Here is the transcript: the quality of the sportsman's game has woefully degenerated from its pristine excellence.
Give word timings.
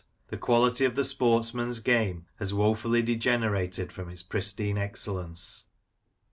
the 0.29 0.35
quality 0.39 0.83
of 0.83 0.95
the 0.95 1.03
sportsman's 1.03 1.79
game 1.79 2.25
has 2.39 2.51
woefully 2.55 3.03
degenerated 3.03 3.91
from 3.91 4.09
its 4.09 4.23
pristine 4.23 4.75
excellence. 4.79 5.65